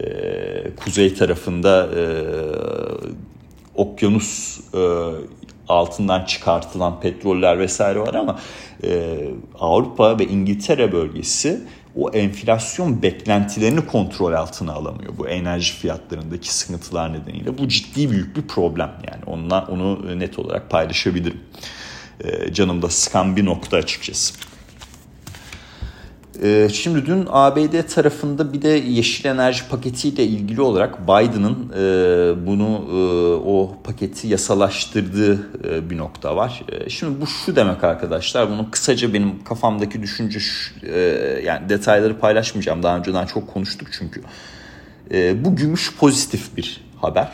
e, 0.00 0.06
kuzey 0.76 1.14
tarafında 1.14 1.88
okyanus 3.74 4.60
altından 5.68 6.24
çıkartılan 6.24 7.00
petroller 7.00 7.58
vesaire 7.58 8.00
var 8.00 8.14
ama 8.14 8.38
Avrupa 9.60 10.18
ve 10.18 10.24
İngiltere 10.26 10.92
bölgesi 10.92 11.60
o 11.96 12.10
enflasyon 12.10 13.02
beklentilerini 13.02 13.86
kontrol 13.86 14.32
altına 14.32 14.72
alamıyor. 14.72 15.18
Bu 15.18 15.28
enerji 15.28 15.72
fiyatlarındaki 15.72 16.54
sıkıntılar 16.54 17.12
nedeniyle. 17.12 17.58
Bu 17.58 17.68
ciddi 17.68 18.10
büyük 18.10 18.36
bir 18.36 18.42
problem 18.42 18.92
yani. 19.10 19.24
Onunla, 19.26 19.66
onu 19.70 20.18
net 20.18 20.38
olarak 20.38 20.70
paylaşabilirim. 20.70 21.40
Ee, 22.24 22.52
canımda 22.52 22.88
sıkan 22.88 23.36
bir 23.36 23.44
nokta 23.44 23.76
açıkçası. 23.76 24.34
Ee, 26.42 26.68
şimdi 26.72 27.06
dün 27.06 27.24
ABD 27.30 27.82
tarafında 27.94 28.52
bir 28.52 28.62
de 28.62 28.68
yeşil 28.68 29.24
enerji 29.24 29.68
paketiyle 29.68 30.24
ilgili 30.24 30.60
olarak 30.60 31.02
Biden'ın 31.02 31.72
e, 31.76 32.46
bunu 32.46 32.84
e, 32.92 32.98
o 33.48 33.76
paketi 33.84 34.28
yasalaştırdığı 34.28 35.48
e, 35.64 35.90
bir 35.90 35.98
nokta 35.98 36.36
var. 36.36 36.62
Şimdi 36.88 37.20
bu 37.20 37.26
şu 37.26 37.56
demek 37.56 37.84
arkadaşlar. 37.84 38.50
Bunu 38.50 38.70
kısaca 38.70 39.12
benim 39.12 39.44
kafamdaki 39.44 40.02
düşünce 40.02 40.38
yani 41.44 41.68
detayları 41.68 42.18
paylaşmayacağım. 42.18 42.82
Daha 42.82 42.98
önceden 42.98 43.26
çok 43.26 43.54
konuştuk 43.54 43.88
çünkü. 43.92 44.22
Bu 45.44 45.56
gümüş 45.56 45.96
pozitif 45.96 46.56
bir 46.56 46.80
haber. 47.00 47.32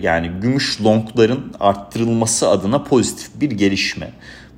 Yani 0.00 0.30
gümüş 0.40 0.80
longların 0.84 1.52
arttırılması 1.60 2.48
adına 2.48 2.84
pozitif 2.84 3.40
bir 3.40 3.50
gelişme. 3.50 4.10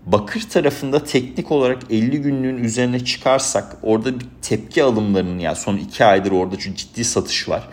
Bakır 0.06 0.40
tarafında 0.40 1.04
teknik 1.04 1.52
olarak 1.52 1.82
50 1.90 2.22
günlüğün 2.22 2.64
üzerine 2.64 3.04
çıkarsak 3.04 3.76
orada 3.82 4.20
bir 4.20 4.26
tepki 4.42 4.82
alımlarının 4.82 5.38
yani 5.38 5.56
son 5.56 5.76
2 5.76 6.04
aydır 6.04 6.30
orada 6.30 6.56
çünkü 6.58 6.76
ciddi 6.76 7.04
satış 7.04 7.48
var. 7.48 7.68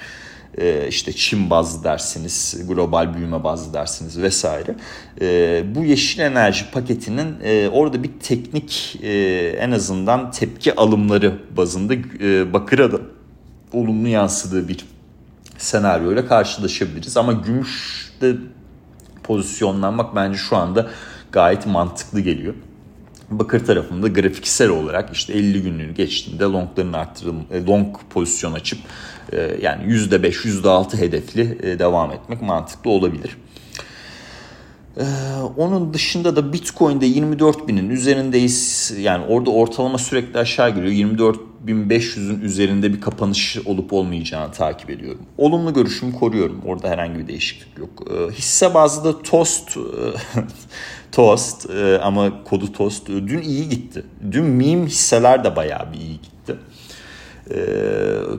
Ee, 0.58 0.88
işte 0.90 1.14
Çin 1.14 1.50
bazlı 1.50 1.84
dersiniz, 1.84 2.64
global 2.68 3.14
büyüme 3.14 3.44
bazlı 3.44 3.74
dersiniz 3.74 4.22
vesaire. 4.22 4.76
Ee, 5.22 5.64
bu 5.76 5.84
yeşil 5.84 6.20
enerji 6.20 6.72
paketinin 6.72 7.36
e, 7.44 7.70
orada 7.70 8.04
bir 8.04 8.12
teknik 8.24 9.00
e, 9.04 9.14
en 9.60 9.72
azından 9.72 10.32
tepki 10.32 10.76
alımları 10.76 11.38
bazında 11.58 11.94
e, 11.94 12.54
bakıra 12.54 12.92
da 12.92 12.98
olumlu 13.74 14.08
yansıdığı 14.08 14.68
bir 14.68 14.86
senaryoyla 15.58 16.28
karşılaşabiliriz. 16.28 17.18
Ama 17.18 17.34
gümüşte 17.34 18.36
pozisyonlanmak 19.24 20.16
bence 20.16 20.38
şu 20.38 20.58
anda 20.58 20.90
gayet 21.34 21.66
mantıklı 21.66 22.20
geliyor. 22.20 22.54
Bakır 23.30 23.66
tarafında 23.66 24.08
grafiksel 24.08 24.70
olarak 24.70 25.14
işte 25.14 25.34
50 25.34 25.62
günlüğünü 25.62 25.94
geçtiğinde 25.94 26.44
longların 26.44 26.94
arttırılma, 26.94 27.42
e, 27.52 27.66
long 27.66 27.96
pozisyon 28.10 28.54
açıp 28.54 28.80
e, 29.32 29.58
yani 29.62 29.84
%5, 29.84 30.46
%6 30.46 30.98
hedefli 30.98 31.58
e, 31.64 31.80
devam 31.80 32.12
etmek 32.12 32.42
mantıklı 32.42 32.92
olabilir. 32.92 33.38
Onun 35.58 35.94
dışında 35.94 36.36
da 36.36 36.54
Bitcoin'de 36.54 37.06
24 37.06 37.68
binin 37.68 37.90
üzerindeyiz. 37.90 38.94
Yani 39.00 39.26
orada 39.26 39.52
ortalama 39.52 39.98
sürekli 39.98 40.40
aşağı 40.40 40.70
geliyor. 40.70 41.18
24.500'ün 41.68 42.42
üzerinde 42.42 42.94
bir 42.94 43.02
kapanış 43.02 43.58
olup 43.66 43.94
olmayacağını 43.94 44.52
takip 44.52 44.90
ediyorum. 44.90 45.22
Olumlu 45.38 45.74
görüşümü 45.74 46.14
koruyorum. 46.14 46.62
Orada 46.66 46.90
herhangi 46.90 47.20
bir 47.20 47.28
değişiklik 47.28 47.78
yok. 47.78 48.04
Hisse 48.32 48.74
bazlı 48.74 49.04
da 49.04 49.22
Toast 49.22 49.78
Toast 51.14 51.70
e, 51.70 52.00
ama 52.00 52.44
kodu 52.44 52.72
Toast 52.72 53.10
e, 53.10 53.14
dün 53.14 53.42
iyi 53.42 53.70
gitti. 53.70 54.04
Dün 54.32 54.44
meme 54.44 54.86
hisseler 54.86 55.44
de 55.44 55.56
bayağı 55.56 55.94
bir 55.94 55.98
iyi 55.98 56.20
gitti. 56.22 56.56
E, 57.52 57.58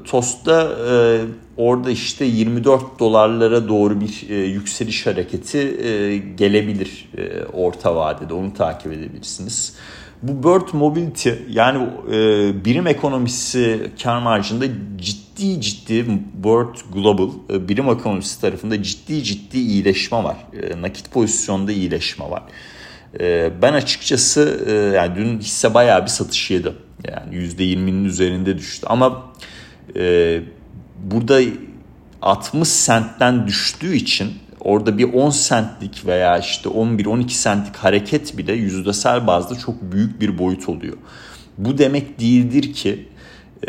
Toast'ta 0.04 0.62
e, 0.62 1.21
orada 1.57 1.90
işte 1.90 2.25
24 2.25 2.99
dolarlara 2.99 3.69
doğru 3.69 4.01
bir 4.01 4.29
yükseliş 4.29 5.07
hareketi 5.07 5.59
gelebilir 6.37 7.11
orta 7.53 7.96
vadede. 7.96 8.35
Onu 8.35 8.55
takip 8.55 8.92
edebilirsiniz. 8.92 9.77
Bu 10.22 10.42
Bird 10.42 10.68
Mobility 10.72 11.31
yani 11.51 11.88
birim 12.64 12.87
ekonomisi 12.87 13.90
kar 14.03 14.18
marjında 14.18 14.66
ciddi 14.96 15.24
ciddi 15.37 16.07
Bird 16.35 16.77
Global 16.92 17.29
e, 17.51 17.68
birim 17.68 17.88
ekonomisi 17.88 18.40
tarafında 18.40 18.83
ciddi 18.83 19.23
ciddi 19.23 19.59
iyileşme 19.59 20.25
var. 20.25 20.37
E, 20.62 20.83
nakit 20.83 21.11
pozisyonda 21.11 21.73
iyileşme 21.73 22.31
var. 22.31 22.42
E, 23.20 23.53
ben 23.62 23.73
açıkçası 23.73 24.68
yani 24.94 25.16
dün 25.16 25.38
hisse 25.38 25.75
bayağı 25.75 26.03
bir 26.03 26.11
satış 26.11 26.51
yedi. 26.51 26.73
Yani 27.09 27.37
%20'nin 27.37 28.05
üzerinde 28.05 28.59
düştü. 28.59 28.87
Ama 28.90 29.33
burada 31.05 31.40
60 32.23 32.68
sentten 32.68 33.47
düştüğü 33.47 33.97
için 33.97 34.33
orada 34.61 34.99
bir 34.99 35.12
10 35.12 35.33
centlik 35.49 36.07
veya 36.07 36.38
işte 36.38 36.68
11-12 36.68 37.42
centlik 37.42 37.77
hareket 37.77 38.38
bile 38.38 38.53
yüzdesel 38.53 39.27
bazda 39.27 39.55
çok 39.55 39.83
büyük 39.83 40.20
bir 40.20 40.38
boyut 40.38 40.68
oluyor. 40.68 40.97
Bu 41.59 41.79
demek 41.79 42.20
değildir 42.20 42.73
ki 42.73 43.09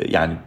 yani 0.09 0.37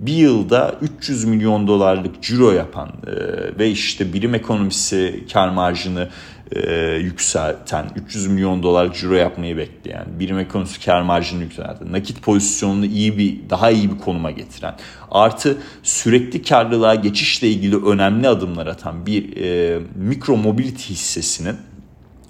bir 0.00 0.12
yılda 0.12 0.74
300 0.80 1.24
milyon 1.24 1.66
dolarlık 1.66 2.22
ciro 2.22 2.50
yapan 2.50 2.88
e, 2.88 3.12
ve 3.58 3.70
işte 3.70 4.12
birim 4.12 4.34
ekonomisi 4.34 5.24
kar 5.32 5.48
marjını 5.48 6.08
e, 6.56 6.94
yükselten, 6.94 7.86
300 7.96 8.26
milyon 8.26 8.62
dolar 8.62 8.92
ciro 8.92 9.14
yapmayı 9.14 9.56
bekleyen, 9.56 10.06
birim 10.20 10.38
ekonomisi 10.38 10.84
kar 10.84 11.02
marjını 11.02 11.42
yükselten, 11.42 11.92
nakit 11.92 12.22
pozisyonunu 12.22 12.86
iyi 12.86 13.18
bir, 13.18 13.50
daha 13.50 13.70
iyi 13.70 13.92
bir 13.92 13.98
konuma 13.98 14.30
getiren, 14.30 14.74
artı 15.10 15.58
sürekli 15.82 16.42
karlılığa 16.42 16.94
geçişle 16.94 17.48
ilgili 17.48 17.86
önemli 17.86 18.28
adımlar 18.28 18.66
atan 18.66 19.06
bir 19.06 19.36
e, 19.36 19.80
mikro 19.94 20.36
mobility 20.36 20.92
hissesinin 20.92 21.56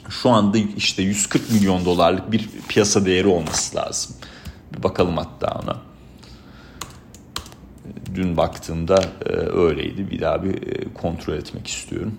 şu 0.09 0.31
anda 0.31 0.59
işte 0.77 1.03
140 1.03 1.51
milyon 1.51 1.85
dolarlık 1.85 2.33
bir 2.33 2.49
piyasa 2.69 3.07
değeri 3.07 3.29
olması 3.29 3.77
lazım. 3.77 4.17
Bir 4.77 4.83
bakalım 4.83 5.17
hatta 5.17 5.61
ona. 5.65 5.92
Dün 8.15 8.37
baktığımda 8.37 9.05
e, 9.27 9.33
öyleydi. 9.33 10.11
Bir 10.11 10.21
daha 10.21 10.45
bir 10.45 10.55
e, 10.55 10.95
kontrol 10.95 11.35
etmek 11.35 11.67
istiyorum. 11.67 12.13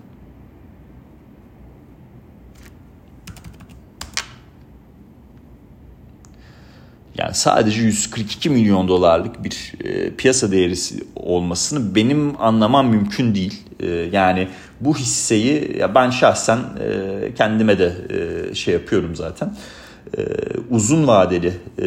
Yani 7.17 7.34
sadece 7.34 7.82
142 7.82 8.49
milyon 8.49 8.88
dolarlık 8.88 9.43
bir 9.43 9.73
e, 9.84 10.15
piyasa 10.15 10.51
değeri 10.51 10.73
olmasını 11.15 11.95
benim 11.95 12.41
anlamam 12.41 12.89
mümkün 12.89 13.36
değil. 13.36 13.62
E, 13.79 13.88
yani 13.89 14.47
bu 14.82 14.97
hisseyi 14.97 15.77
ya 15.79 15.95
ben 15.95 16.10
şahsen 16.10 16.58
e, 16.58 17.34
kendime 17.36 17.79
de 17.79 17.93
e, 18.10 18.56
şey 18.56 18.73
yapıyorum 18.73 19.15
zaten. 19.15 19.56
E, 20.17 20.21
uzun 20.69 21.08
vadeli 21.08 21.53
e, 21.79 21.86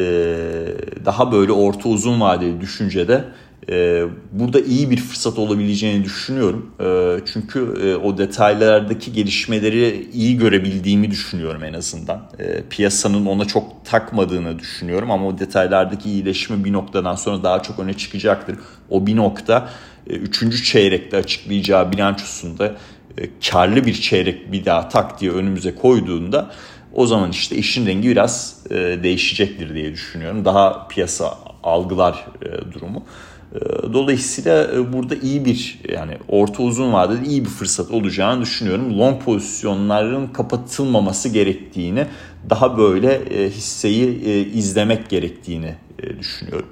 daha 1.05 1.33
böyle 1.33 1.53
orta 1.53 1.89
uzun 1.89 2.21
vadeli 2.21 2.61
düşüncede 2.61 3.25
e, 3.71 4.05
burada 4.33 4.61
iyi 4.61 4.91
bir 4.91 4.97
fırsat 4.97 5.39
olabileceğini 5.39 6.05
düşünüyorum. 6.05 6.71
E, 6.81 7.19
çünkü 7.33 7.75
e, 7.83 7.95
o 7.95 8.19
detaylardaki 8.19 9.13
gelişmeleri 9.13 10.09
iyi 10.13 10.37
görebildiğimi 10.39 11.11
düşünüyorum 11.11 11.65
en 11.65 11.73
azından. 11.73 12.31
E, 12.39 12.63
piyasanın 12.71 13.27
ona 13.27 13.45
çok 13.45 13.85
takmadığını 13.85 14.59
düşünüyorum 14.59 15.11
ama 15.11 15.27
o 15.27 15.39
detaylardaki 15.39 16.11
iyileşme 16.11 16.65
bir 16.65 16.73
noktadan 16.73 17.15
sonra 17.15 17.43
daha 17.43 17.63
çok 17.63 17.79
öne 17.79 17.95
çıkacaktır. 17.95 18.57
O 18.91 19.07
bir 19.07 19.17
nokta 19.17 19.69
e, 20.11 20.15
üçüncü 20.15 20.63
çeyrekte 20.63 21.17
açıklayacağı 21.17 21.93
bilançosunda 21.93 22.75
e, 23.19 23.31
karlı 23.51 23.87
bir 23.87 23.95
çeyrek 23.95 24.53
bir 24.53 24.65
daha 24.65 24.89
tak 24.89 25.21
diye 25.21 25.31
önümüze 25.31 25.75
koyduğunda 25.75 26.51
o 26.95 27.07
zaman 27.07 27.31
işte 27.31 27.57
işin 27.57 27.87
rengi 27.87 28.09
biraz 28.09 28.57
e, 28.71 28.75
değişecektir 28.75 29.75
diye 29.75 29.93
düşünüyorum. 29.93 30.45
Daha 30.45 30.89
piyasa 30.89 31.39
algılar 31.63 32.27
durumu. 32.73 33.07
Ee, 33.55 33.59
dolayısıyla 33.93 34.73
e, 34.75 34.93
burada 34.93 35.15
iyi 35.15 35.45
bir 35.45 35.79
yani 35.93 36.13
orta 36.29 36.63
uzun 36.63 36.93
vadede 36.93 37.27
iyi 37.27 37.45
bir 37.45 37.51
fırsat 37.51 37.91
olacağını 37.91 38.43
düşünüyorum. 38.43 38.99
Long 38.99 39.23
pozisyonların 39.23 40.27
kapatılmaması 40.27 41.29
gerektiğini, 41.29 42.07
daha 42.51 42.79
böyle 42.79 43.15
e, 43.15 43.51
hisseyi 43.51 44.25
e, 44.25 44.41
izlemek 44.41 45.09
gerektiğini 45.09 45.75
düşünüyorum. 46.19 46.69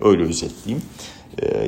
Öyle 0.00 0.22
özetleyeyim. 0.22 0.84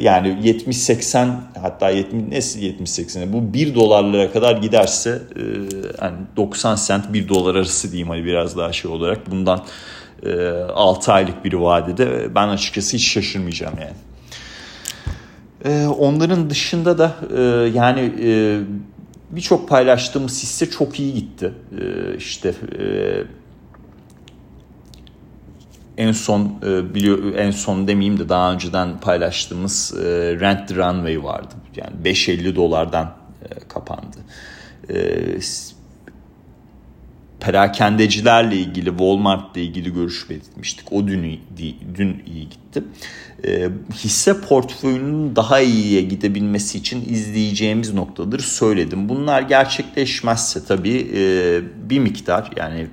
Yani 0.01 0.29
70-80 0.29 1.29
hatta 1.63 1.91
70 1.91 2.23
nesi 2.29 2.61
70-80 2.61 3.33
bu 3.33 3.55
1 3.55 3.75
dolarlara 3.75 4.33
kadar 4.33 4.57
giderse 4.57 5.23
yani 6.03 6.17
90 6.37 6.75
sent 6.77 7.13
1 7.13 7.29
dolar 7.29 7.55
arası 7.55 7.93
diyeyim 7.93 8.09
hani 8.09 8.25
biraz 8.25 8.57
daha 8.57 8.73
şey 8.73 8.91
olarak 8.91 9.31
bundan 9.31 9.65
6 10.75 11.13
aylık 11.13 11.45
bir 11.45 11.53
vadede 11.53 12.35
ben 12.35 12.49
açıkçası 12.49 12.97
hiç 12.97 13.09
şaşırmayacağım 13.09 13.75
yani. 13.81 14.06
Onların 15.99 16.51
dışında 16.51 16.99
da 16.99 17.15
yani 17.75 18.13
birçok 19.31 19.69
paylaştığımız 19.69 20.43
hisse 20.43 20.71
çok 20.71 21.01
iyi 21.01 21.15
gitti. 21.15 21.53
İşte 22.19 22.55
en 25.97 26.13
son 26.13 26.63
biliyor 26.95 27.35
en 27.35 27.51
son 27.51 27.89
demeyeyim 27.89 28.19
de 28.21 28.29
daha 28.29 28.53
önceden 28.53 29.01
paylaştığımız 29.01 29.95
Rent 30.41 30.69
the 30.69 30.75
Runway 30.75 31.23
vardı. 31.25 31.55
Yani 31.77 31.93
5.50 32.05 32.57
dolardan 32.57 33.15
kapandı. 33.69 34.17
Perakendecilerle 37.41 38.57
ilgili, 38.57 38.89
Walmart'la 38.91 39.61
ilgili 39.61 39.93
görüş 39.93 40.31
belirtmiştik. 40.31 40.93
O 40.93 41.07
dün, 41.07 41.41
dün 41.95 42.23
iyi 42.27 42.49
gitti. 42.49 42.85
E, 43.45 43.69
hisse 43.95 44.41
portföyünün 44.41 45.37
daha 45.37 45.61
iyiye 45.61 46.03
gidebilmesi 46.03 46.79
için 46.79 47.05
izleyeceğimiz 47.09 47.95
noktadır 47.95 48.41
söyledim. 48.41 49.09
Bunlar 49.09 49.43
gerçekleşmezse 49.43 50.65
tabii 50.69 51.11
e, 51.15 51.61
bir 51.91 51.99
miktar 51.99 52.51
yani 52.57 52.87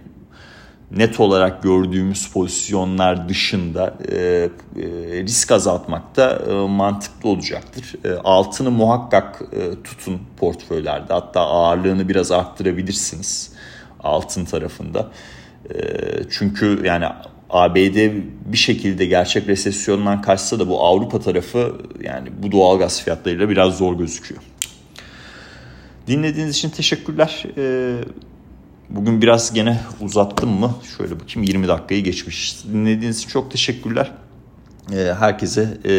net 0.92 1.20
olarak 1.20 1.64
gördüğümüz 1.64 2.32
pozisyonlar 2.32 3.30
dışında 3.30 3.98
e, 4.12 4.16
e, 4.16 4.50
risk 5.24 5.52
azaltmak 5.52 6.16
da 6.16 6.44
e, 6.50 6.54
mantıklı 6.54 7.30
olacaktır. 7.30 7.96
E, 8.06 8.14
altını 8.24 8.72
muhakkak 8.72 9.42
e, 9.52 9.84
tutun 9.84 10.22
portföylerde 10.38 11.14
hatta 11.14 11.42
ağırlığını 11.42 12.10
biraz 12.10 12.32
arttırabilirsiniz 12.32 13.53
altın 14.04 14.46
tarafında. 14.46 15.12
E, 15.70 15.80
çünkü 16.30 16.82
yani 16.86 17.06
ABD 17.54 18.12
bir 18.46 18.58
şekilde 18.58 19.06
gerçek 19.06 19.48
resesyondan 19.48 20.22
kaçsa 20.22 20.60
da 20.60 20.68
bu 20.68 20.84
Avrupa 20.86 21.20
tarafı 21.20 21.76
yani 22.02 22.30
bu 22.44 22.52
doğal 22.52 22.80
gaz 22.80 23.04
fiyatlarıyla 23.04 23.50
biraz 23.50 23.78
zor 23.78 23.98
gözüküyor. 23.98 24.42
Dinlediğiniz 26.08 26.56
için 26.56 26.70
teşekkürler. 26.70 27.46
Ee, 27.58 27.96
bugün 28.90 29.22
biraz 29.22 29.54
gene 29.54 29.80
uzattım 30.02 30.50
mı? 30.50 30.76
Şöyle 30.98 31.20
bakayım 31.20 31.44
20 31.48 31.68
dakikayı 31.68 32.04
geçmiş. 32.04 32.64
Dinlediğiniz 32.74 33.18
için 33.18 33.30
çok 33.30 33.52
teşekkürler. 33.52 34.12
Ee, 34.94 35.14
herkese 35.20 35.78
e, 35.86 35.94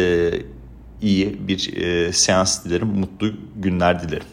iyi 1.01 1.47
bir 1.47 1.77
e, 1.77 2.13
seans 2.13 2.65
dilerim. 2.65 2.87
Mutlu 2.87 3.31
günler 3.55 4.03
dilerim. 4.03 4.27